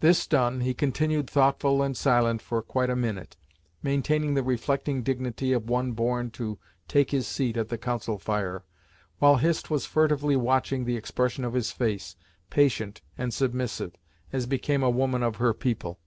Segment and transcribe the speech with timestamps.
[0.00, 3.34] This done, he continued thoughtful and silent for quite a minute,
[3.82, 8.62] maintaining the reflecting dignity of one born to take his seat at the council fire,
[9.20, 12.14] while Hist was furtively watching the expression of his face,
[12.50, 13.94] patient and submissive,
[14.34, 15.98] as became a woman of her people.